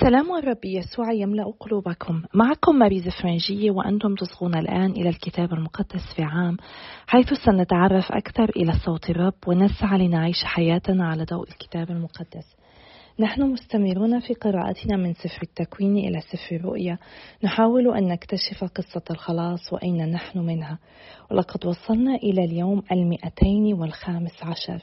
[0.00, 2.22] سلام الرب يسوع يملأ قلوبكم.
[2.34, 6.56] معكم ماريز فرنجية وأنتم تصغون الآن إلى الكتاب المقدس في عام
[7.06, 12.56] حيث سنتعرف أكثر إلى صوت الرب ونسعى لنعيش حياتنا على ضوء الكتاب المقدس.
[13.18, 16.98] نحن مستمرون في قراءتنا من سفر التكوين إلى سفر الرؤيا.
[17.44, 20.78] نحاول أن نكتشف قصة الخلاص وأين نحن منها.
[21.30, 24.82] ولقد وصلنا إلى اليوم المئتين والخامس عشر.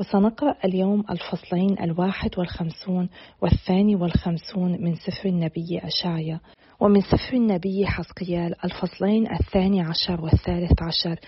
[0.00, 3.08] وسنقرأ اليوم الفصلين الواحد والخمسون
[3.42, 6.40] والثاني والخمسون من سفر النبي أشعيا
[6.80, 11.20] ومن سفر النبي حسقيال الفصلين الثاني عشر والثالث عشر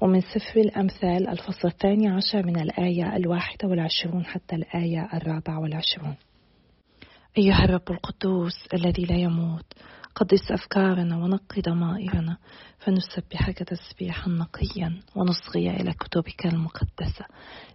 [0.00, 6.14] ومن سفر الأمثال الفصل الثاني عشر من الآية الواحدة والعشرون حتى الآية الرابعة والعشرون.
[7.38, 9.66] أيها الرب القدوس الذي لا يموت
[10.14, 12.36] قدس أفكارنا ونقي ضمائرنا
[12.78, 17.24] فنسبحك تسبيحا نقيا ونصغي إلى كتبك المقدسة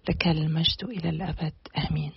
[0.09, 1.53] لك المجد إلى الأبد.
[1.89, 2.11] آمين.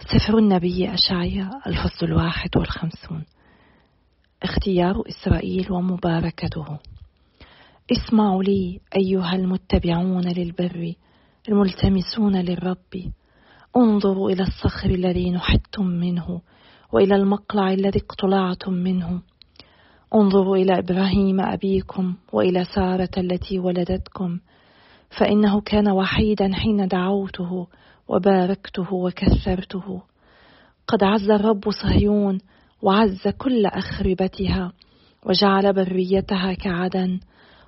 [0.00, 3.24] سفر النبي أشعيا الفصل الواحد والخمسون.
[4.42, 6.78] اختيار إسرائيل ومباركته.
[7.92, 10.94] اسمعوا لي أيها المتبعون للبر
[11.48, 13.12] الملتمسون للرب.
[13.76, 16.40] انظروا إلى الصخر الذي نحتم منه.
[16.92, 19.22] وإلى المقلع الذي اقتلعتم منه.
[20.14, 24.38] انظروا إلى إبراهيم أبيكم وإلى سارة التي ولدتكم
[25.18, 27.66] فإنه كان وحيدا حين دعوته
[28.08, 30.02] وباركته وكثرته.
[30.86, 32.38] قد عز الرب صهيون
[32.82, 34.72] وعز كل أخربتها
[35.26, 37.20] وجعل بريتها كعدن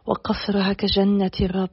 [0.07, 1.71] وقفرها كجنة الرب.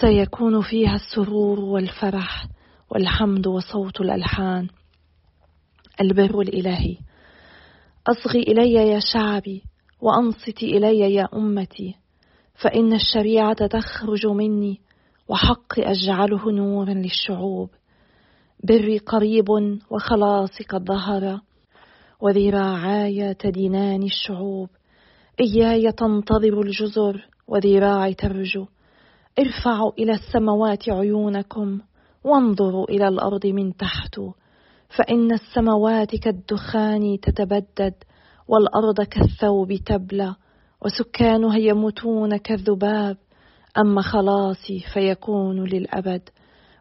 [0.00, 2.46] سيكون فيها السرور والفرح
[2.90, 4.68] والحمد وصوت الألحان.
[6.00, 6.96] البر الإلهي.
[8.06, 9.62] أصغي إلي يا شعبي
[10.00, 11.94] وأنصتي إلي يا أمتي
[12.54, 14.80] فإن الشريعة تخرج مني
[15.28, 17.70] وحقي أجعله نورا للشعوب.
[18.64, 19.50] بري قريب
[19.90, 21.40] وخلاصي قد ظهر
[22.20, 24.68] وذراعاي تدينان الشعوب.
[25.40, 28.66] إياي تنتظر الجزر وذراعي ترجو.
[29.38, 31.80] ارفعوا إلى السماوات عيونكم
[32.24, 34.20] وانظروا إلى الأرض من تحت.
[34.88, 37.94] فإن السماوات كالدخان تتبدد
[38.48, 40.34] والأرض كالثوب تبلى
[40.84, 43.16] وسكانها يموتون كالذباب
[43.78, 46.22] أما خلاصي فيكون للأبد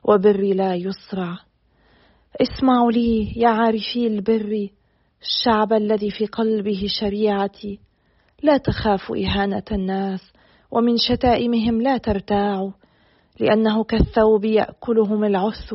[0.03, 1.37] وبري لا يسرع.
[2.41, 4.67] اسمعوا لي يا عارفي البر
[5.21, 7.79] الشعب الذي في قلبه شريعتي.
[8.43, 10.33] لا تخافوا إهانة الناس
[10.71, 12.71] ومن شتائمهم لا ترتاعوا
[13.39, 15.73] لأنه كالثوب يأكلهم العث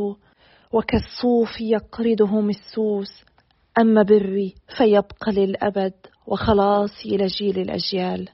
[0.72, 3.24] وكالصوف يقرضهم السوس
[3.78, 5.92] أما بري فيبقى للأبد
[6.26, 8.28] وخلاصي إلى جيل الأجيال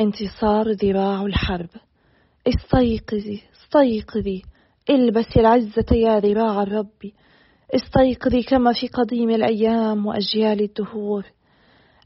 [0.00, 1.68] انتصار ذراع الحرب.
[2.48, 4.42] استيقظي استيقظي.
[4.90, 7.10] البسي العزة يا ذراع الرب.
[7.74, 11.24] استيقظي كما في قديم الأيام وأجيال الدهور.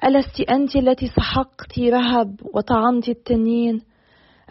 [0.05, 3.83] ألست أنت التي سحقت رهب وطعنت التنين؟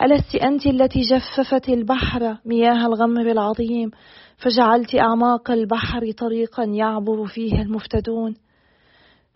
[0.02, 3.92] ألست أنت التي جففت البحر مياه الغمر العظيم
[4.38, 8.36] فجعلت أعماق البحر طريقا يعبر فيه المفتدون؟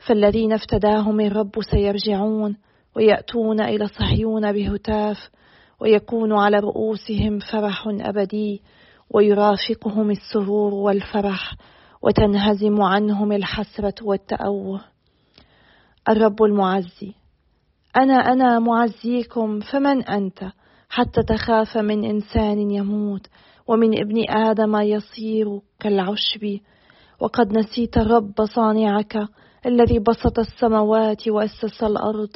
[0.07, 2.57] فالذين افتداهم الرب سيرجعون
[2.95, 5.17] ويأتون إلى صهيون بهتاف
[5.79, 8.61] ويكون على رؤوسهم فرح أبدي
[9.09, 11.55] ويرافقهم السرور والفرح
[12.01, 14.81] وتنهزم عنهم الحسرة والتأوه
[16.09, 17.13] الرب المعزي.
[17.97, 20.39] أنا أنا معزيكم فمن أنت؟
[20.89, 23.27] حتى تخاف من إنسان يموت
[23.67, 26.59] ومن ابن آدم يصير كالعشب.
[27.21, 29.27] وقد نسيت الرب صانعك
[29.65, 32.29] الذي بسط السماوات وأسس الأرض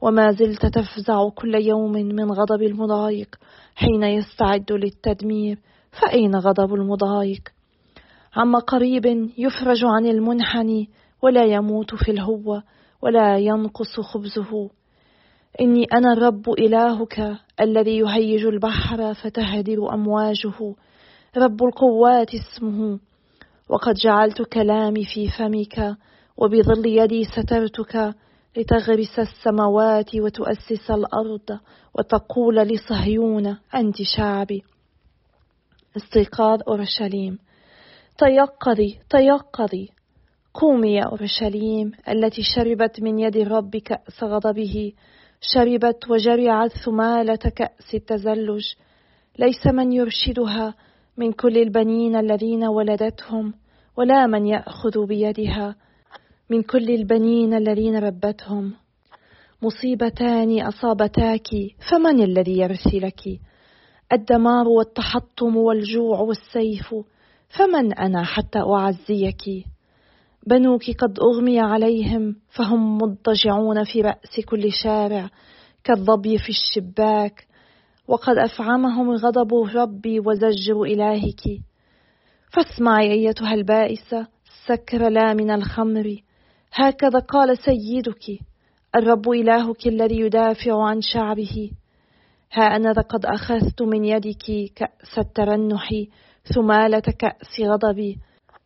[0.00, 3.36] وما زلت تفزع كل يوم من غضب المضايق
[3.74, 5.58] حين يستعد للتدمير.
[5.90, 7.42] فأين غضب المضايق؟
[8.36, 9.06] عما قريب
[9.38, 10.88] يفرج عن المنحني
[11.22, 12.62] ولا يموت في الهوة
[13.02, 14.70] ولا ينقص خبزه.
[15.60, 20.74] إني أنا الرب إلهك الذي يهيج البحر فتهدر أمواجه.
[21.36, 22.98] رب القوات اسمه.
[23.68, 25.96] وقد جعلت كلامي في فمك
[26.36, 28.14] وبظل يدي سترتك
[28.56, 31.58] لتغرس السماوات وتؤسس الأرض
[31.94, 34.62] وتقول لصهيون أنت شعبي.
[35.96, 37.38] استيقاظ أورشليم.
[38.18, 39.88] تيقظي تيقظي.
[40.54, 44.92] قومي يا أورشليم التي شربت من يد الرب كأس غضبه
[45.40, 48.64] شربت وجرعت ثمالة كأس التزلج.
[49.38, 50.74] ليس من يرشدها
[51.16, 53.54] من كل البنين الذين ولدتهم
[53.96, 55.76] ولا من يأخذ بيدها
[56.50, 58.72] من كل البنين الذين ربتهم.
[59.62, 61.48] مصيبتان أصابتاك
[61.90, 63.20] فمن الذي يرثي لك
[64.12, 66.94] الدمار والتحطم والجوع والسيف
[67.48, 69.66] فمن أنا حتى أعزيك؟
[70.46, 75.30] بنوك قد أغمي عليهم فهم مضطجعون في رأس كل شارع
[75.84, 77.46] كالظبي في الشباك.
[78.08, 81.60] وقد أفعمهم غضب ربي وزجر إلهك.
[82.52, 84.26] فاسمعي أيتها البائسة
[84.66, 86.16] سكر لا من الخمر.
[86.72, 88.40] هكذا قال سيدك
[88.96, 91.70] الرب إلهك الذي يدافع عن شعبه.
[92.52, 95.90] ها أنا قد أخذت من يدك كأس الترنح
[96.54, 98.18] ثمالة كأس غضبي.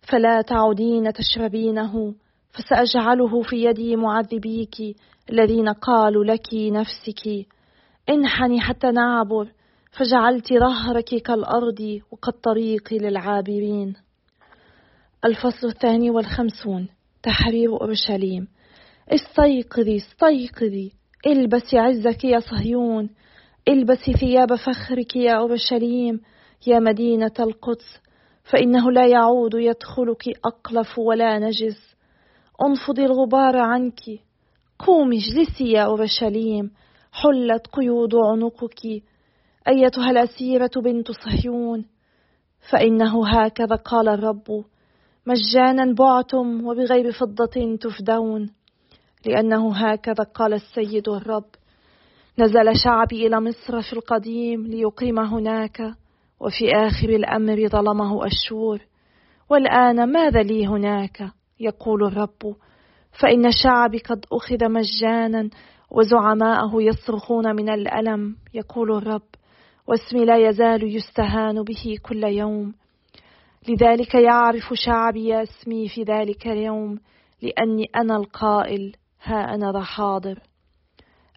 [0.08, 2.14] فلا تعودين تشربينه
[2.50, 4.96] فسأجعله في يدي معذبيك
[5.30, 7.46] الذين قالوا لك نفسك
[8.08, 9.48] انحني حتى نعبر
[9.90, 13.94] فجعلت ظهرك كالأرض وكالطريق للعابرين.
[15.24, 16.88] الفصل الثاني والخمسون
[17.22, 18.48] تحرير أورشليم.
[19.08, 20.92] استيقظي استيقظي
[21.26, 23.10] البسي عزك يا صهيون
[23.68, 26.20] البسي ثياب فخرك يا أورشليم
[26.66, 28.03] يا مدينة القدس.
[28.44, 31.96] فإنه لا يعود يدخلك أقلف ولا نجس.
[32.66, 34.00] انفضي الغبار عنك.
[34.78, 36.70] قومي اجلسي يا أورشليم.
[37.12, 39.02] حلت قيود عنقك.
[39.68, 41.84] أيتها الأسيرة بنت صهيون؟
[42.70, 44.64] فإنه هكذا قال الرب.
[45.26, 48.50] مجانا بعتم وبغير فضة تفدون.
[49.26, 51.44] لأنه هكذا قال السيد الرب.
[52.38, 55.94] نزل شعبي إلى مصر في القديم ليقيم هناك.
[56.44, 58.80] وفي آخر الأمر ظلمه أشور
[59.50, 61.30] والآن ماذا لي هناك؟
[61.60, 62.56] يقول الرب
[63.20, 65.50] فإن شعبي قد أخذ مجانا
[65.90, 69.22] وزعماءه يصرخون من الألم يقول الرب
[69.86, 72.74] واسمي لا يزال يستهان به كل يوم.
[73.68, 76.98] لذلك يعرف شعبي اسمي في ذلك اليوم
[77.42, 78.92] لأني أنا القائل
[79.22, 80.38] ها أنا ذا حاضر.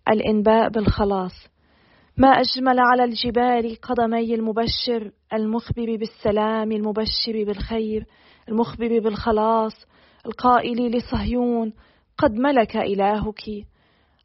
[0.10, 1.48] الإنباء بالخلاص.
[2.20, 8.06] ما أجمل على الجبال قدمي المبشر المخبر بالسلام المبشر بالخير
[8.50, 9.74] المخبر بالخلاص
[10.26, 11.74] القائل لصهيون
[12.18, 13.44] قد ملك إلهك.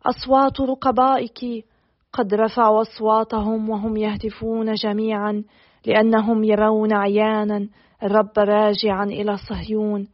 [0.06, 1.64] أصوات رقبائك
[2.12, 5.44] قد رفعوا أصواتهم وهم يهتفون جميعا
[5.86, 7.68] لأنهم يرون عيانا
[8.02, 10.08] الرب راجعا إلى صهيون.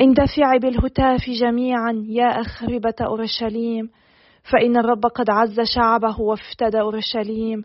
[0.00, 3.90] اندفعي بالهتاف جميعا يا أخربة أورشليم.
[4.52, 7.64] فإن الرب قد عز شعبه وافتدى أورشليم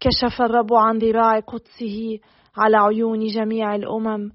[0.00, 2.18] كشف الرب عن ذراع قدسه
[2.56, 4.30] على عيون جميع الأمم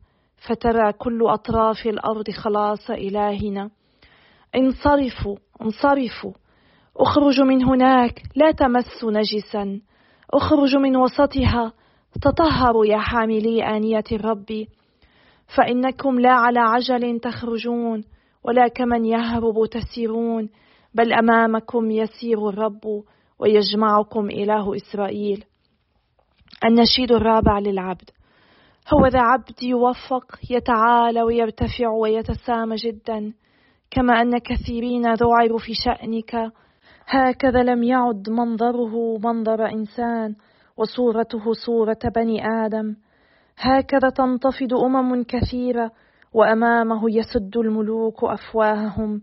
[0.47, 3.69] فترى كل أطراف الأرض خلاص إلهنا.
[4.55, 6.33] انصرفوا انصرفوا.
[6.97, 9.81] اخرجوا من هناك لا تمسوا نجسا.
[10.33, 11.73] اخرجوا من وسطها
[12.21, 14.65] تطهروا يا حاملي آنية الرب.
[15.57, 18.03] فإنكم لا على عجل تخرجون
[18.43, 20.49] ولا كمن يهرب تسيرون.
[20.93, 23.03] بل أمامكم يسير الرب
[23.39, 25.43] ويجمعكم إله إسرائيل.
[26.65, 28.09] النشيد الرابع للعبد.
[28.93, 33.33] هو ذا عبد يوفق يتعالى ويرتفع ويتسامى جدا.
[33.91, 36.51] كما أن كثيرين ذعروا في شأنك.
[37.07, 40.35] هكذا لم يعد منظره منظر إنسان
[40.77, 42.95] وصورته صورة بني آدم.
[43.57, 45.91] هكذا تنتفض أمم كثيرة
[46.33, 49.21] وأمامه يسد الملوك أفواههم.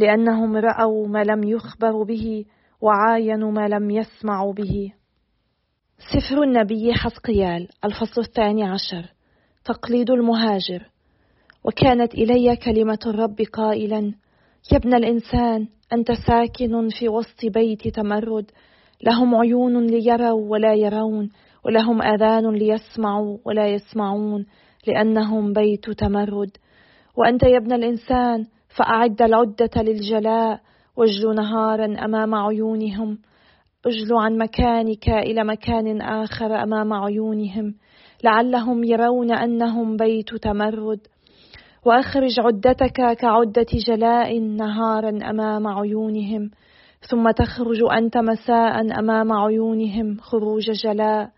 [0.00, 2.44] لأنهم رأوا ما لم يخبروا به
[2.80, 4.92] وعاينوا ما لم يسمعوا به.
[5.98, 9.12] سفر النبي حسقيال الفصل الثاني عشر.
[9.64, 10.90] تقليد المهاجر.
[11.64, 14.00] وكانت إلي كلمة الرب قائلا
[14.72, 18.50] يا ابن الإنسان أنت ساكن في وسط بيت تمرد.
[19.02, 21.30] لهم عيون ليروا ولا يرون
[21.64, 24.46] ولهم آذان ليسمعوا ولا يسمعون
[24.86, 26.50] لأنهم بيت تمرد.
[27.16, 28.46] وأنت يا ابن الإنسان
[28.76, 30.60] فأعد العدة للجلاء
[30.96, 33.18] واجل نهارا أمام عيونهم.
[33.86, 37.74] أجل عن مكانك إلى مكان آخر أمام عيونهم.
[38.24, 41.00] لعلهم يرون أنهم بيت تمرد.
[41.86, 46.50] وأخرج عدتك كعدة جلاء نهارا أمام عيونهم.
[47.00, 51.30] ثم تخرج أنت مساء أمام عيونهم خروج جلاء.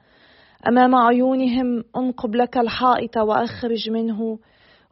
[0.68, 4.38] أمام عيونهم انقب لك الحائط وأخرج منه.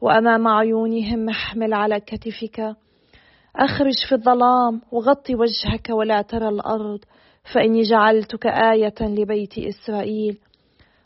[0.00, 2.76] وأمام عيونهم احمل على كتفك.
[3.56, 6.98] أخرج في الظلام وغطي وجهك ولا ترى الأرض
[7.54, 10.38] فإني جعلتك آية لبيت إسرائيل.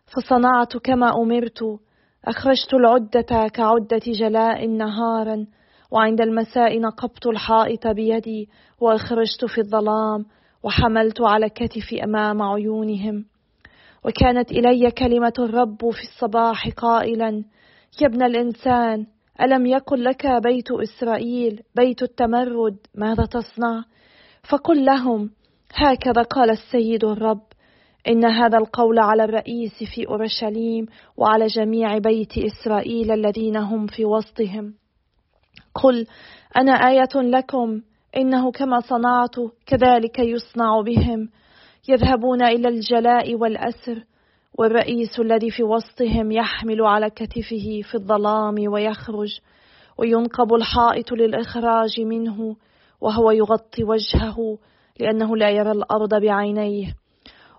[0.07, 1.79] فصنعت كما أمرت
[2.25, 5.47] أخرجت العدة كعدة جلاء نهارا
[5.91, 8.49] وعند المساء نقبت الحائط بيدي
[8.81, 10.25] وأخرجت في الظلام
[10.63, 13.25] وحملت على كتفي أمام عيونهم.
[14.05, 17.45] وكانت إلي كلمة الرب في الصباح قائلا
[18.01, 19.07] يا ابن الإنسان
[19.41, 23.85] ألم يكن لك بيت إسرائيل بيت التمرد ماذا تصنع؟
[24.51, 25.31] فقل لهم
[25.75, 27.43] هكذا قال السيد الرب
[28.09, 30.87] إن هذا القول على الرئيس في أورشليم
[31.17, 34.75] وعلى جميع بيت إسرائيل الذين هم في وسطهم.
[35.75, 36.07] قل
[36.57, 37.81] أنا آية لكم
[38.17, 39.37] إنه كما صنعت
[39.67, 41.29] كذلك يصنع بهم
[41.89, 44.05] يذهبون إلى الجلاء والأسر
[44.59, 49.41] والرئيس الذي في وسطهم يحمل على كتفه في الظلام ويخرج
[49.99, 52.57] وينقب الحائط للإخراج منه
[53.01, 54.59] وهو يغطي وجهه
[55.01, 56.95] لأنه لا يرى الأرض بعينيه.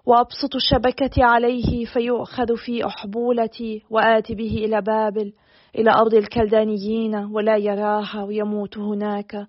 [0.05, 5.33] وأبسط الشبكة عليه فيؤخذ في أحبولتي وآتي به إلى بابل
[5.75, 9.47] إلى أرض الكلدانيين ولا يراها ويموت هناك.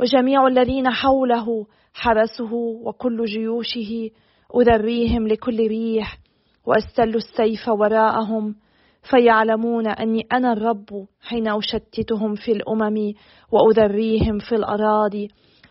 [0.00, 2.54] وجميع الذين حوله حرسه
[2.84, 4.10] وكل جيوشه
[4.56, 6.18] أذريهم لكل ريح.
[6.66, 8.54] وأستل السيف وراءهم
[9.10, 13.12] فيعلمون أني أنا الرب حين أشتتهم في الأمم
[13.52, 15.28] وأذريهم في الأراضي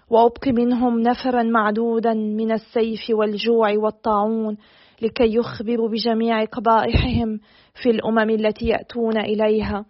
[0.10, 4.58] وأبقي منهم نفرا معدودا من السيف والجوع والطاعون
[5.02, 7.40] لكي يخبروا بجميع قبائحهم
[7.84, 9.86] في الأمم التي يأتون إليها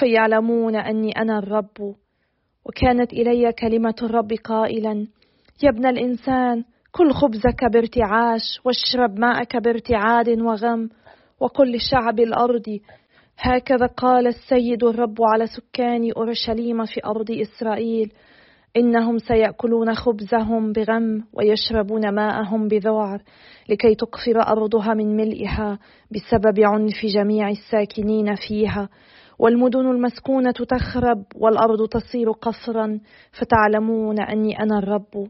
[0.00, 1.94] فيعلمون أني أنا الرب.
[2.66, 5.06] وكانت إلي كلمة الرب قائلا
[5.62, 10.88] يا ابن الإنسان كل خبزك بارتعاش واشرب ماءك بارتعاد وغم
[11.40, 12.78] وقل لشعب الأرض.
[13.38, 18.12] هكذا قال السيد الرب على سكان أورشليم في أرض إسرائيل
[18.76, 23.22] إنهم سيأكلون خبزهم بغم ويشربون ماءهم بذعر
[23.68, 25.78] لكي تقفر أرضها من ملئها
[26.10, 28.88] بسبب عنف جميع الساكنين فيها.
[29.38, 33.00] والمدن المسكونة تخرب والأرض تصير قصرا
[33.40, 35.28] فتعلمون أني أنا الرب.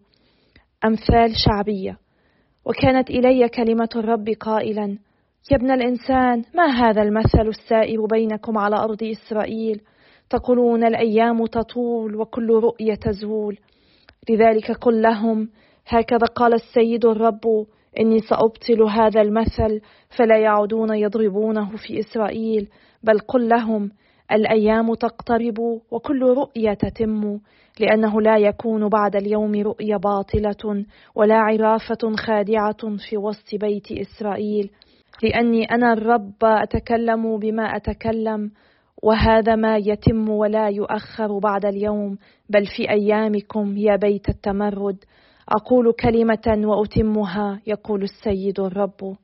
[0.85, 1.99] أمثال شعبية.
[2.65, 4.99] وكانت إلي كلمة الرب قائلا
[5.51, 9.81] يا ابن الإنسان ما هذا المثل السائر بينكم على أرض إسرائيل؟
[10.31, 13.59] تقولون الأيام تطول وكل رؤية تزول.
[14.31, 15.49] لذلك قل لهم
[15.87, 17.67] هكذا قال السيد الرب
[18.01, 19.81] إني سأبطل هذا المثل
[20.19, 22.69] فلا يعودون يضربونه في إسرائيل.
[23.03, 23.91] بل قل لهم
[24.33, 25.59] الأيام تقترب
[25.91, 27.39] وكل رؤية تتم
[27.81, 34.71] لأنه لا يكون بعد اليوم رؤيا باطلة ولا عرافة خادعة في وسط بيت إسرائيل.
[35.23, 38.51] لأني أنا الرب أتكلم بما أتكلم
[39.03, 42.19] وهذا ما يتم ولا يؤخر بعد اليوم.
[42.51, 45.05] بل في أيامكم يا بيت التمرد
[45.49, 49.17] أقول كلمة وأتمها يقول السيد الرب.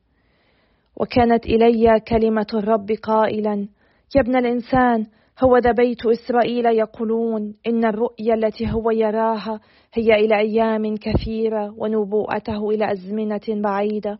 [0.96, 3.68] وكانت إلي كلمة الرب قائلا
[4.16, 5.06] يا ابن الإنسان
[5.44, 9.60] هو ذا بيت إسرائيل يقولون إن الرؤيا التي هو يراها
[9.94, 14.18] هي إلى أيام كثيرة ونبوءته إلى أزمنة بعيدة.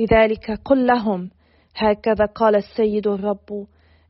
[0.00, 1.30] لذلك قل لهم
[1.76, 3.66] هكذا قال السيد الرب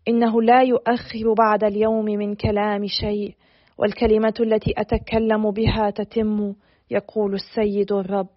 [0.08, 3.34] إنه لا يؤخر بعد اليوم من كلام شيء
[3.78, 6.54] والكلمة التي أتكلم بها تتم
[6.90, 8.28] يقول السيد الرب.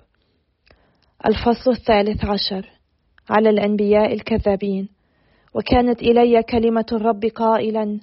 [1.25, 2.69] الفصل الثالث عشر
[3.29, 4.96] على الأنبياء الكذابين.
[5.55, 7.99] وكانت إلي كلمة الرب قائلا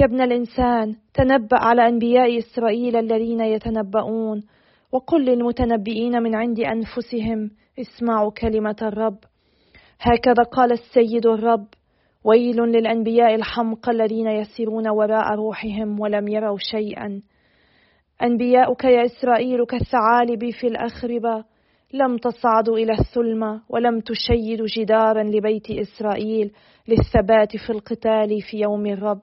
[0.00, 4.42] يا ابن الإنسان تنبأ على أنبياء إسرائيل الذين يتنبؤون
[4.92, 7.50] وقل للمتنبئين من عند أنفسهم
[7.80, 9.18] اسمعوا كلمة الرب.
[10.00, 11.66] هكذا قال السيد الرب
[12.24, 17.22] ويل للأنبياء الحمقى الذين يسيرون وراء روحهم ولم يروا شيئا.
[18.22, 21.44] أنبياؤك يا إسرائيل كالثعالب في الأخربة
[21.92, 26.52] لم تصعدوا إلى الثلمة ولم تشيدوا جدارا لبيت إسرائيل
[26.88, 29.20] للثبات في القتال في يوم الرب.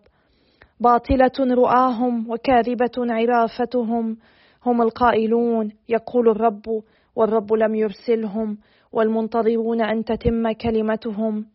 [0.79, 4.17] باطلة رؤاهم وكاذبة عرافتهم
[4.65, 6.83] هم القائلون يقول الرب
[7.15, 8.57] والرب لم يرسلهم
[8.91, 11.45] والمنتظرون أن تتم كلمتهم.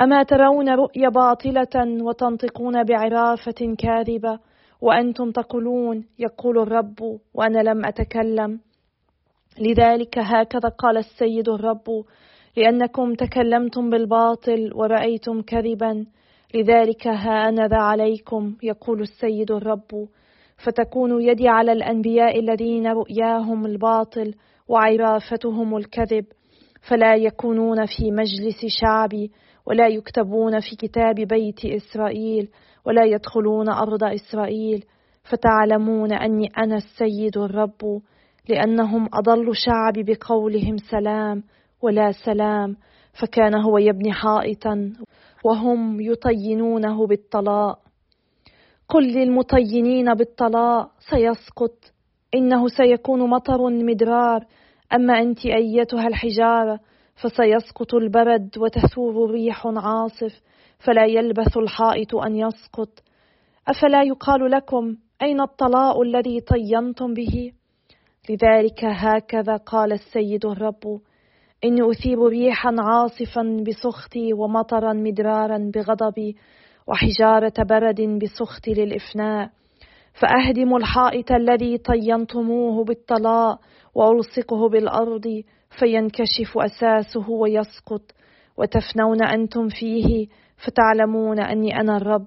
[0.00, 4.38] أما ترون رؤيا باطلة وتنطقون بعرافة كاذبة
[4.80, 8.60] وأنتم تقولون يقول الرب وأنا لم أتكلم.
[9.60, 12.04] لذلك هكذا قال السيد الرب
[12.56, 16.06] لأنكم تكلمتم بالباطل ورأيتم كذبا
[16.54, 20.08] لذلك ها أنا ذا عليكم يقول السيد الرب.
[20.64, 24.34] فتكون يدي على الأنبياء الذين رؤياهم الباطل
[24.68, 26.24] وعرافتهم الكذب.
[26.88, 29.30] فلا يكونون في مجلس شعبي
[29.66, 32.48] ولا يكتبون في كتاب بيت إسرائيل
[32.86, 34.84] ولا يدخلون أرض إسرائيل.
[35.30, 38.00] فتعلمون أني أنا السيد الرب.
[38.48, 41.42] لأنهم أضلوا شعبي بقولهم سلام
[41.82, 42.76] ولا سلام
[43.20, 44.92] فكان هو يبني حائطا
[45.44, 47.78] وهم يطينونه بالطلاء.
[48.88, 51.74] قل للمطينين بالطلاء سيسقط.
[52.34, 54.44] إنه سيكون مطر مدرار.
[54.94, 56.80] أما أنت أيتها الحجارة
[57.14, 60.40] فسيسقط البرد وتثور ريح عاصف
[60.78, 62.88] فلا يلبث الحائط أن يسقط.
[63.68, 67.52] أفلا يقال لكم أين الطلاء الذي طينتم به؟
[68.30, 71.00] لذلك هكذا قال السيد الرب
[71.64, 76.36] إني أثيب ريحا عاصفا بسخطي ومطرا مدرارا بغضبي
[76.86, 79.50] وحجارة برد بسخط للإفناء
[80.20, 83.58] فأهدم الحائط الذي طينتموه بالطلاء
[83.94, 85.42] وألصقه بالأرض
[85.78, 88.02] فينكشف أساسه ويسقط
[88.56, 92.26] وتفنون أنتم فيه فتعلمون أني أنا الرب.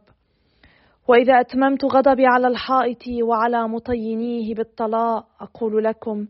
[1.12, 6.28] وإذا أتممت غضبي على الحائط وعلى مطينيه بالطلاء أقول لكم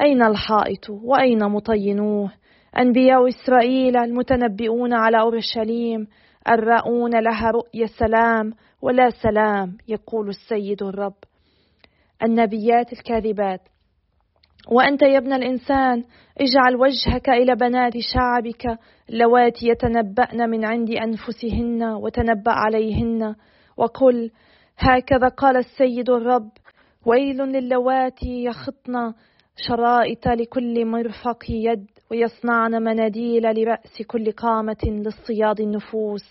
[0.00, 2.32] أين الحائط وأين مطينوه؟
[2.78, 6.06] أنبياء إسرائيل المتنبئون على أورشليم
[6.48, 11.14] الرؤون لها رؤيا سلام ولا سلام يقول السيد الرب.
[12.22, 13.60] النبيات الكاذبات.
[14.68, 16.04] وأنت يا ابن الإنسان
[16.40, 18.78] اجعل وجهك إلى بنات شعبك
[19.10, 23.34] اللواتي يتنبأن من عند أنفسهن وتنبأ عليهن.
[23.76, 24.30] وقل
[24.78, 26.50] هكذا قال السيد الرب
[27.06, 29.12] ويل للواتي يخطن
[29.56, 36.24] شرائط لكل مرفق يد ويصنعن مناديل لرأس كل قامة لاصطياد النفوس.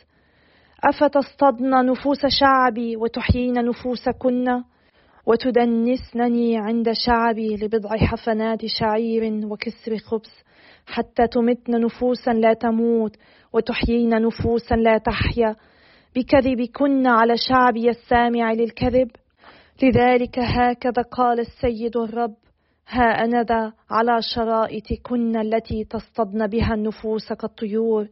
[0.84, 4.64] أفتصطدن نفوس شعبي وتحيين نفوسكن
[5.26, 10.32] وتدنسنني عند شعبي لبضع حفنات شعير وكسر خبز
[10.86, 13.16] حتى تمتن نفوسا لا تموت
[13.54, 15.56] وتحيين نفوسا لا تحيا.
[16.16, 19.12] بكذبكن على شعبي السامع للكذب.
[19.84, 22.36] لذلك هكذا قال السيد الرب
[22.88, 28.08] ها أنا ذا على شرائطكن التي تصطدن بها النفوس كالطيور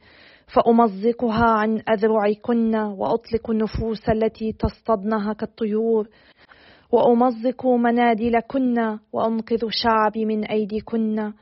[0.47, 6.07] فأمزقها عن أذرعكن وأطلق النفوس التي تصطدنها كالطيور.
[6.91, 11.33] وأمزق منادلكن وأنقذ شعبي من أيديكن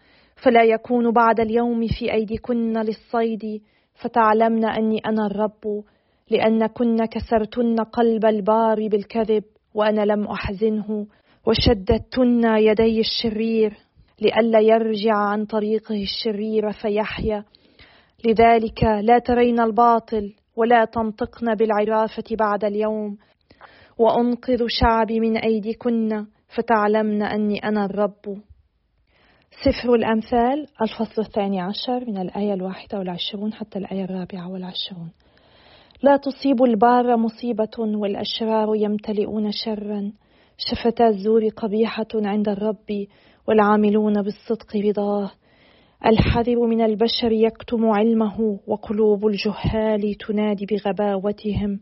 [0.43, 3.61] فلا يكون بعد اليوم في أيديكن للصيد
[3.93, 5.83] فتعلمن أني أنا الرب
[6.29, 9.43] لأنكن كسرتن قلب البار بالكذب
[9.73, 11.07] وأنا لم أحزنه
[11.47, 13.77] وشددتن يدي الشرير
[14.21, 17.43] لئلا يرجع عن طريقه الشرير فيحيا.
[18.25, 23.17] لذلك لا ترين الباطل ولا تنطقن بالعرافة بعد اليوم.
[23.97, 28.41] وأنقذ شعبي من أيديكن فتعلمن أني أنا الرب.
[29.63, 35.11] سفر الأمثال الفصل الثاني عشر من الآية الواحدة والعشرون حتى الآية الرابعة والعشرون.
[36.03, 40.11] لا تصيب البار مصيبة والأشرار يمتلئون شرا.
[40.57, 43.07] شفتا الزور قبيحة عند الرب
[43.47, 45.31] والعاملون بالصدق رضاه.
[46.05, 51.79] الحذر من البشر يكتم علمه وقلوب الجهال تنادي بغباوتهم.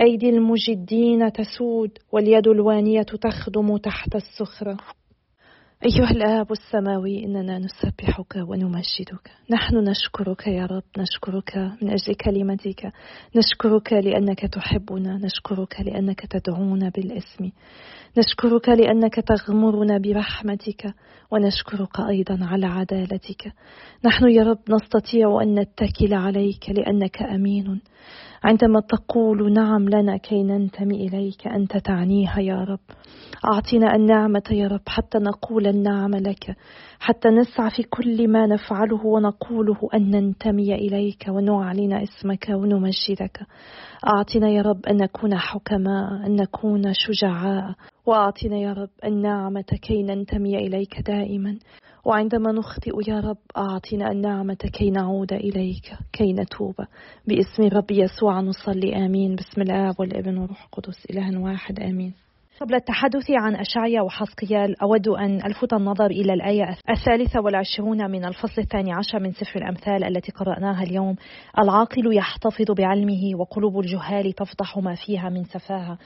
[0.00, 4.76] أيدي المجدين تسود واليد الوانية تخدم تحت السخرة
[5.84, 9.30] أيها الآب السماوي إننا نسبحك ونمجدك.
[9.50, 12.92] نحن نشكرك يا رب نشكرك من أجل كلمتك.
[13.36, 17.50] نشكرك لأنك تحبنا نشكرك لأنك تدعونا بالاسم.
[18.18, 20.94] نشكرك لأنك تغمرنا برحمتك
[21.30, 23.52] ونشكرك أيضا على عدالتك.
[24.04, 27.80] نحن يا رب نستطيع أن نتكل عليك لأنك أمين.
[28.44, 32.78] عندما تقول نعم لنا كي ننتمي إليك أنت تعنيها يا رب.
[33.44, 36.56] أعطنا النعمة يا رب حتى نقول النعم لك
[37.00, 43.40] حتى نسعى في كل ما نفعله ونقوله أن ننتمي إليك ونعلن اسمك ونمجدك.
[44.06, 47.74] أعطنا يا رب أن نكون حكماء أن نكون شجعاء.
[48.06, 51.58] وأعطنا يا رب النعمة كي ننتمي إليك دائما.
[52.04, 56.74] وعندما نخطئ يا رب أعطنا النعمة كي نعود إليك كي نتوب.
[57.26, 59.36] باسم رب يسوع نصلي آمين.
[59.36, 62.14] بسم الآب والابن والروح القدس إله واحد آمين.
[62.60, 68.62] قبل التحدث عن أشعيا وحسقيال أود أن ألفت النظر إلى الآية الثالثة والعشرون من الفصل
[68.62, 71.16] الثاني عشر من سفر الأمثال التي قرأناها اليوم.
[71.58, 75.98] العاقل يحتفظ بعلمه وقلوب الجهال تفضح ما فيها من سفاهة.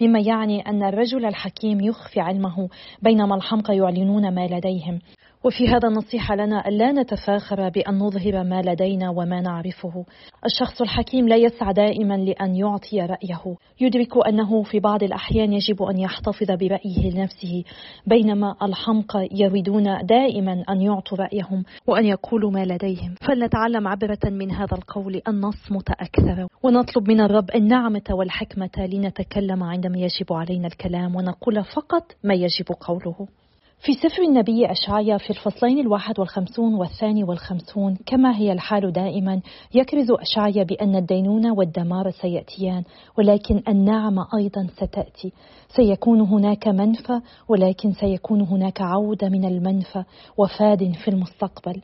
[0.00, 2.68] مما يعني أن الرجل الحكيم يخفي علمه
[3.02, 4.98] بينما الحمقى يعلنون ما لديهم.
[5.44, 10.04] وفي هذا النصيحة لنا ألا نتفاخر بأن نظهر ما لدينا وما نعرفه.
[10.44, 13.56] الشخص الحكيم لا يسعى دائما لأن يعطي رأيه.
[13.80, 17.64] يدرك أنه في بعض الأحيان يجب أن يحتفظ برأيه لنفسه
[18.06, 23.14] بينما الحمقى يريدون دائما أن يعطوا رأيهم وأن يقولوا ما لديهم.
[23.28, 26.46] فلنتعلم عبرة من هذا القول أن نصمت أكثر.
[26.62, 33.41] ونطلب من الرب النعمة والحكمة لنتكلم عندما يجب علينا الكلام ونقول فقط ما يجب قوله.
[33.84, 39.40] في سفر النبي أشعيا في الفصلين الواحد والخمسون والثاني والخمسون كما هي الحال دائما
[39.74, 42.82] يكرز أشعيا بأن الدينونة والدمار سيأتيان
[43.18, 45.32] ولكن النعمة أيضا ستأتي.
[45.68, 50.04] سيكون هناك منفى ولكن سيكون هناك عودة من المنفى
[50.36, 51.80] وفاد في المستقبل.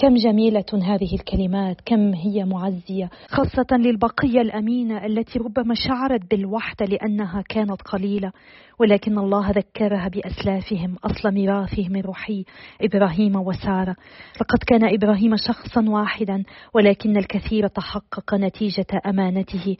[0.00, 3.10] كم جميلة هذه الكلمات كم هي معزية.
[3.28, 8.32] خاصة للبقية الأمينة التي ربما شعرت بالوحدة لأنها كانت قليلة.
[8.78, 12.44] ولكن الله ذكرها بأسلافهم أصل ميراثهم الروحي
[12.82, 13.96] إبراهيم وسارة.
[14.40, 16.42] لقد كان إبراهيم شخصا واحدا
[16.74, 19.76] ولكن الكثير تحقق نتيجة أمانته.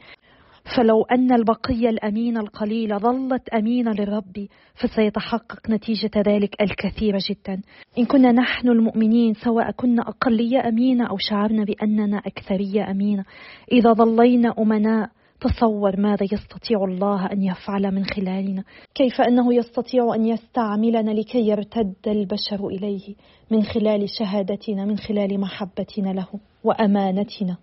[0.75, 7.61] فلو أن البقية الأمينة القليلة ظلت أمينة للرب فسيتحقق نتيجة ذلك الكثير جدا.
[7.97, 13.25] إن كنا نحن المؤمنين سواء كنا أقلية أمينة أو شعرنا بأننا أكثرية أمينة
[13.71, 15.09] إذا ظلينا أمناء
[15.41, 18.63] تصور ماذا يستطيع الله أن يفعل من خلالنا؟
[18.95, 23.15] كيف أنه يستطيع أن يستعملنا لكي يرتد البشر إليه
[23.51, 26.27] من خلال شهادتنا من خلال محبتنا له
[26.63, 27.57] وأمانتنا؟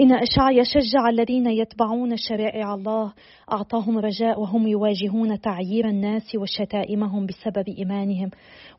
[0.00, 3.12] إن أشعيا شجع الذين يتبعون شرائع الله.
[3.52, 8.30] أعطاهم رجاء وهم يواجهون تعيير الناس وشتائمهم بسبب إيمانهم.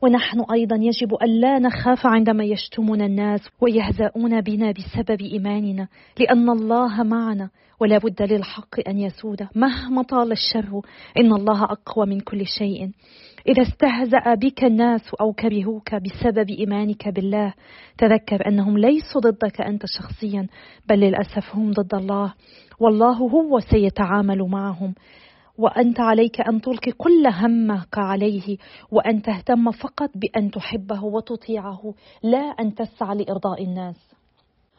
[0.02, 7.02] ونحن أيضا يجب أن لا نخاف عندما يشتمنا الناس ويهزؤون بنا بسبب إيماننا لأن الله
[7.02, 7.50] معنا
[7.80, 9.48] ولا بد للحق أن يسود.
[9.54, 10.80] مهما طال الشر
[11.20, 12.90] إن الله أقوى من كل شيء.
[13.48, 17.54] إذا استهزأ بك الناس أو كرهوك بسبب إيمانك بالله
[17.98, 20.46] تذكر أنهم ليسوا ضدك أنت شخصيا
[20.88, 22.34] بل للأسف هم ضد الله.
[22.80, 24.94] والله هو سيتعامل معهم.
[25.58, 28.56] وأنت عليك أن تلقي كل همك عليه
[28.90, 34.05] وأن تهتم فقط بأن تحبه وتطيعه لا أن تسعى لإرضاء الناس.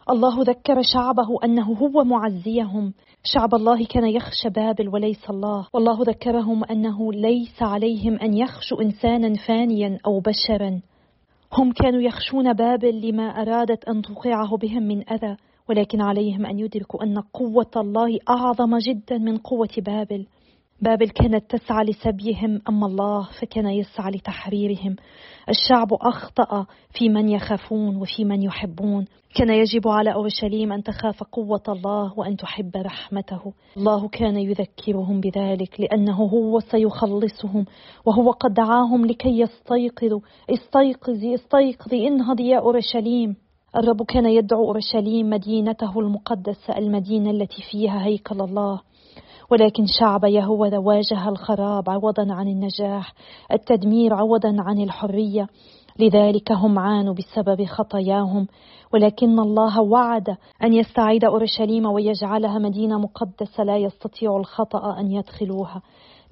[0.10, 2.94] الله ذكر شعبه أنه هو معزيهم.
[3.24, 5.68] شعب الله كان يخشى بابل وليس الله.
[5.74, 10.82] والله ذكرهم أنه ليس عليهم أن يخشوا إنسانا فانيا أو بشرا.
[11.54, 15.38] هم كانوا يخشون بابل لما أرادت أن توقعه بهم من أذى
[15.70, 20.26] ولكن عليهم أن يدركوا أن قوة الله أعظم جدا من قوة بابل.
[20.82, 24.96] بابل كانت تسعى لسبيهم أما الله فكان يسعى لتحريرهم.
[25.50, 29.06] الشعب أخطأ في من يخافون وفي من يحبون.
[29.36, 33.54] كان يجب على أورشليم أن تخاف قوة الله وأن تحب رحمته.
[33.78, 37.66] الله كان يذكرهم بذلك لأنه هو سيخلصهم
[38.06, 40.20] وهو قد دعاهم لكي يستيقظوا.
[40.50, 43.36] استيقظي استيقظي انهضي يا أورشليم.
[43.76, 48.82] الرب كان يدعو أورشليم مدينته المقدسة المدينة التي فيها هيكل الله.
[49.52, 53.14] ولكن شعب يهوذا واجه الخراب عوضا عن النجاح
[53.52, 55.48] التدمير عوضا عن الحرية.
[56.00, 58.48] لذلك هم عانوا بسبب خطاياهم.
[58.94, 65.82] ولكن الله وعد أن يستعيد أورشليم ويجعلها مدينة مقدسة لا يستطيع الخطأ أن يدخلوها.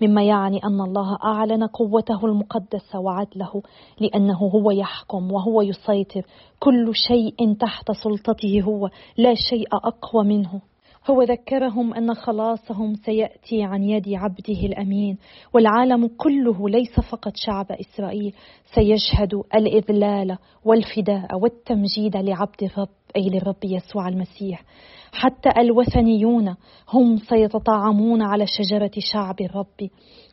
[0.02, 3.62] مما يعني أن الله أعلن قوته المقدسة وعدله
[4.00, 6.22] لأنه هو يحكم وهو يسيطر.
[6.60, 10.62] كل شيء تحت سلطته هو لا شيء أقوى منه.
[11.10, 15.18] هو ذكرهم أن خلاصهم سيأتي عن يد عبده الأمين
[15.54, 18.34] والعالم كله ليس فقط شعب إسرائيل
[18.76, 24.64] سيشهد الإذلال والفداء والتمجيد لعبد الرب أي للرب يسوع المسيح.
[25.12, 26.56] حتى الوثنيون
[26.90, 29.90] هم سيتطعمون على شجرة شعب الرب.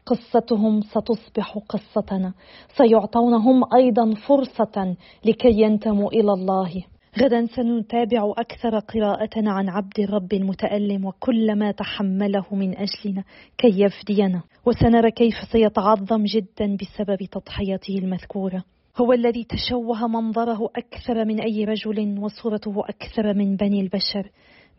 [0.07, 2.33] قصتهم ستصبح قصتنا.
[2.77, 6.85] سيعطون هم أيضا فرصة لكي ينتموا إلى الله.
[7.19, 13.25] غدا سنتابع أكثر قراءة عن عبد الرب المتألم وكل ما تحمله من أجلنا
[13.59, 14.43] كي يفدينا.
[14.67, 18.65] وسنرى كيف سيتعظم جدا بسبب تضحيته المذكورة.
[18.97, 24.31] هو الذي تشوه منظره أكثر من أي رجل وصورته أكثر من بني البشر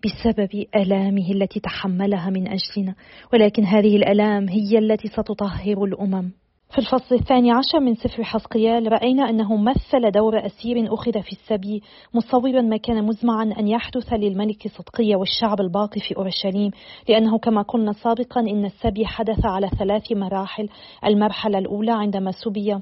[0.05, 2.95] بسبب آلامه التي تحملها من أجلنا.
[3.33, 6.31] ولكن هذه الآلام هي التي ستطهر الأمم.
[6.73, 11.81] في الفصل الثاني عشر من سفر حسقيال رأينا أنه مثل دور أسير أخذ في السبي
[12.13, 16.71] مصورا ما كان مزمعا أن يحدث للملك صدقية والشعب الباقي في أورشليم
[17.09, 20.69] لأنه كما قلنا سابقا إن السبي حدث على ثلاث مراحل
[21.05, 22.77] المرحلة الأولى عندما سبي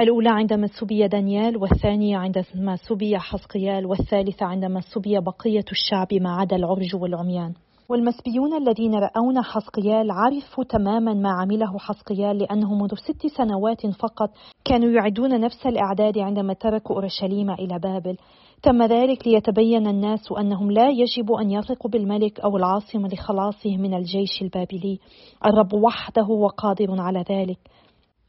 [0.00, 6.56] الأولى عندما سبي دانيال والثانية عندما سبي حسقيال والثالثة عندما سبي بقية الشعب ما عدا
[6.56, 7.52] العرج والعميان.
[7.88, 14.30] والمسبيون الذين رأوا حسقيال عرفوا تماما ما عمله حسقيال لأنه منذ ست سنوات فقط
[14.64, 18.16] كانوا يعدون نفس الإعداد عندما تركوا أورشليم إلى بابل.
[18.62, 24.42] تم ذلك ليتبين للناس أنهم لا يجب أن يثقوا بالملك أو العاصمة لخلاصهم من الجيش
[24.42, 24.98] البابلي.
[25.46, 27.58] الرب وحده وقادر على ذلك.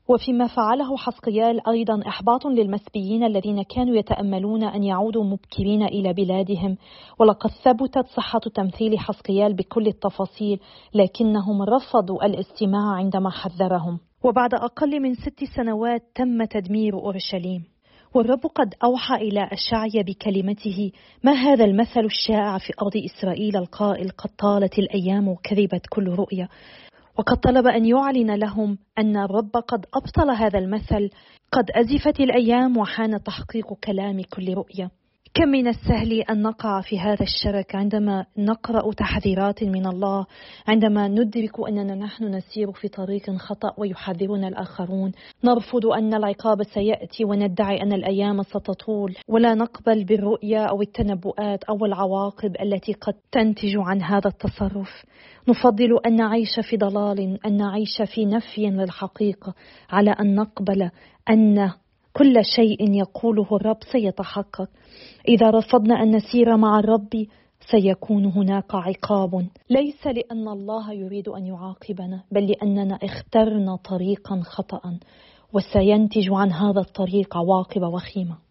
[0.08, 6.78] وفيما فعله حسقيال أيضا إحباط للمسبيين الذين كانوا يتأملون أن يعودوا مبكرين إلى بلادهم.
[7.20, 10.60] ولقد ثبتت صحة تمثيل حسقيال بكل التفاصيل
[10.94, 14.00] لكنهم رفضوا الاستماع عندما حذرهم.
[14.24, 17.64] وبعد أقل من ست سنوات تم تدمير أورشليم.
[18.14, 20.92] والرب قد أوحى إلى أشعيا بكلمته
[21.24, 26.48] ما هذا المثل الشائع في أرض إسرائيل القائل قد طالت الأيام وكذبت كل رؤيا
[27.18, 31.10] وقد طلب أن يعلن لهم أن الرب قد أبطل هذا المثل
[31.52, 34.92] قد أزفت الأيام وحان تحقيق كلام كل رؤية.
[35.38, 40.26] كم من السهل أن نقع في هذا الشرك عندما نقرأ تحذيرات من الله
[40.68, 45.12] عندما ندرك أننا نحن نسير في طريق خطأ ويحذرنا الآخرون.
[45.44, 49.16] نرفض أن العقاب سيأتي وندعي أن الأيام ستطول.
[49.28, 55.06] ولا نقبل بالرؤيا أو التنبؤات أو العواقب التي قد تنتج عن هذا التصرف.
[55.50, 59.54] نفضل أن نعيش في ضلال أن نعيش في نفي للحقيقة
[59.90, 60.90] على أن نقبل
[61.30, 61.72] أن
[62.18, 64.70] كل شيء يقوله الرب سيتحقق.
[65.28, 67.26] إذا رفضنا أن نسير مع الرب
[67.72, 69.48] سيكون هناك عقاب.
[69.70, 75.00] ليس لأن الله يريد أن يعاقبنا بل لأننا اخترنا طريقا خطا
[75.54, 78.47] وسينتج عن هذا الطريق عواقب وخيمة.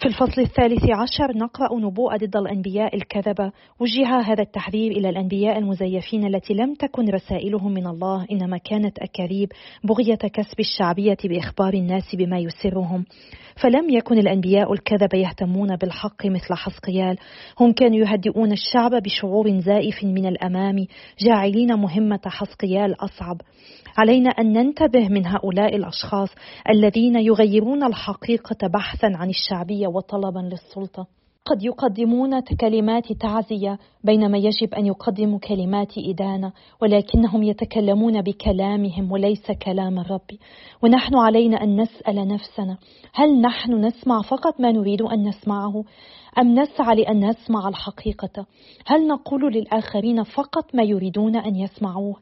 [0.00, 6.26] في الفصل الثالث عشر نقرأ نبوءة ضد الأنبياء الكذبة وجه هذا التحذير إلى الأنبياء المزيفين
[6.26, 9.52] التي لم تكن رسائلهم من الله إنما كانت أكاذيب
[9.84, 13.04] بغية كسب الشعبية بإخبار الناس بما يسرهم.
[13.62, 17.16] فلم يكن الأنبياء الكذبة يهتمون بالحق مثل حسقيال
[17.60, 20.86] هم كانوا يهدئون الشعب بشعور زائف من الأمام
[21.20, 23.40] جاعلين مهمة حسقيال أصعب.
[23.96, 26.28] علينا أن ننتبه من هؤلاء الأشخاص
[26.70, 29.28] الذين يغيرون الحقيقة بحثا عن
[29.86, 31.06] وطلبا للسلطة.
[31.44, 39.98] قد يقدمون كلمات تعزية بينما يجب أن يقدموا كلمات إدانة ولكنهم يتكلمون بكلامهم وليس كلام
[39.98, 40.30] الرب.
[40.82, 42.78] ونحن علينا أن نسأل نفسنا
[43.14, 45.84] هل نحن نسمع فقط ما نريد أن نسمعه؟
[46.38, 48.46] أم نسعى لأن نسمع الحقيقة؟
[48.86, 52.16] هل نقول للآخرين فقط ما يريدون أن يسمعوه؟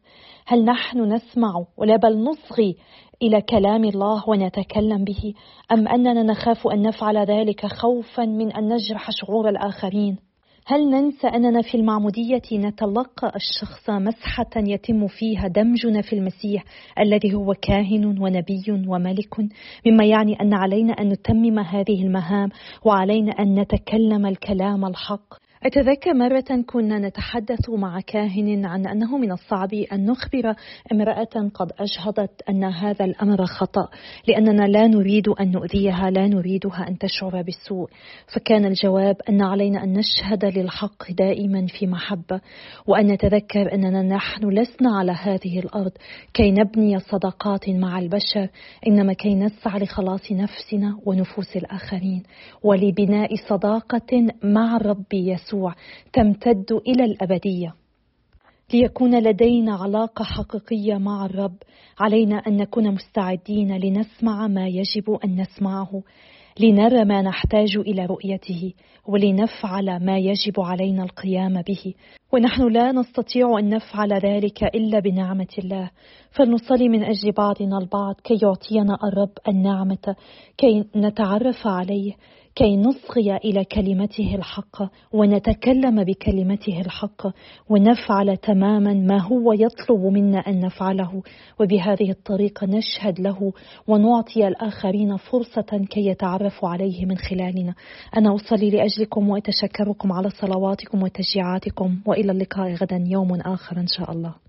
[0.46, 2.76] هل نحن نسمع ولا بل نصغي
[3.22, 5.34] إلى كلام الله ونتكلم به؟
[5.72, 10.18] أم أننا نخاف أن نفعل ذلك خوفا من أن نجرح شعور الآخرين؟
[10.66, 16.64] هل ننسى أننا في المعمودية نتلقى الشخص مسحة يتم فيها دمجنا في المسيح
[16.98, 19.40] الذي هو كاهن ونبي وملك؟
[19.86, 22.48] مما يعني أن علينا أن نتمم هذه المهام
[22.84, 25.43] وعلينا أن نتكلم الكلام الحق.
[25.64, 30.54] أتذكر مرة كنا نتحدث مع كاهن عن أنه من الصعب أن نخبر
[30.92, 33.88] امرأة قد أجهضت أن هذا الأمر خطأ
[34.28, 37.88] لأننا لا نريد أن نؤذيها لا نريدها أن تشعر بالسوء.
[38.34, 42.40] فكان الجواب أن علينا أن نشهد للحق دائما في محبة
[42.86, 45.92] وأن نتذكر أننا نحن لسنا على هذه الأرض
[46.34, 48.48] كي نبني صداقات مع البشر
[48.86, 52.22] إنما كي نسعى لخلاص نفسنا ونفوس الآخرين.
[52.62, 55.74] ولبناء صداقة مع الرب يسوع يسوع
[56.12, 57.74] تمتد إلى الأبدية.
[58.72, 61.56] ليكون لدينا علاقة حقيقية مع الرب
[62.00, 66.02] علينا أن نكون مستعدين لنسمع ما يجب أن نسمعه
[66.60, 68.72] لنرى ما نحتاج إلى رؤيته
[69.06, 71.94] ولنفعل ما يجب علينا القيام به.
[72.32, 75.90] ونحن لا نستطيع أن نفعل ذلك إلا بنعمة الله.
[76.30, 80.16] فلنصلي من أجل بعضنا البعض كي يعطينا الرب النعمة
[80.56, 82.12] كي نتعرف عليه
[82.56, 87.26] كي نصغي إلى كلمته الحق ونتكلم بكلمته الحق
[87.68, 91.22] ونفعل تماما ما هو يطلب منا أن نفعله.
[91.60, 93.52] وبهذه الطريقة نشهد له
[93.86, 97.74] ونعطي الآخرين فرصة كي يتعرفوا عليه من خلالنا.
[98.16, 101.98] أنا أصلي لأجلكم وأتشكركم على صلواتكم وتشجيعاتكم.
[102.06, 104.43] وإلى اللقاء غدا يوم آخر إن شاء الله.